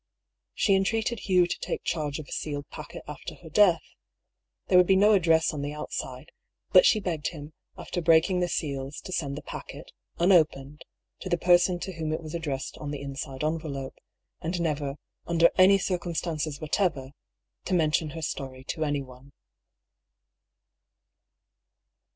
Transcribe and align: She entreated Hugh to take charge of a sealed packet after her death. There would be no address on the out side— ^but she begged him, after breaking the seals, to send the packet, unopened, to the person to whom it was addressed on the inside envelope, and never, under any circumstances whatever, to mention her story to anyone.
She 0.55 0.73
entreated 0.73 1.19
Hugh 1.19 1.45
to 1.45 1.59
take 1.59 1.83
charge 1.83 2.17
of 2.17 2.25
a 2.27 2.31
sealed 2.31 2.67
packet 2.71 3.03
after 3.07 3.35
her 3.35 3.49
death. 3.51 3.83
There 4.65 4.79
would 4.79 4.87
be 4.87 4.95
no 4.95 5.13
address 5.13 5.53
on 5.53 5.61
the 5.61 5.73
out 5.75 5.91
side— 5.91 6.31
^but 6.73 6.85
she 6.85 6.99
begged 6.99 7.27
him, 7.27 7.53
after 7.77 8.01
breaking 8.01 8.39
the 8.39 8.47
seals, 8.49 8.99
to 9.01 9.11
send 9.13 9.37
the 9.37 9.43
packet, 9.43 9.91
unopened, 10.17 10.85
to 11.19 11.29
the 11.29 11.37
person 11.37 11.77
to 11.81 11.91
whom 11.93 12.11
it 12.11 12.23
was 12.23 12.33
addressed 12.33 12.79
on 12.79 12.89
the 12.89 12.99
inside 12.99 13.43
envelope, 13.43 13.93
and 14.41 14.59
never, 14.59 14.95
under 15.27 15.51
any 15.59 15.77
circumstances 15.77 16.59
whatever, 16.59 17.11
to 17.65 17.73
mention 17.75 18.09
her 18.17 18.23
story 18.23 18.63
to 18.69 18.83
anyone. 18.83 19.33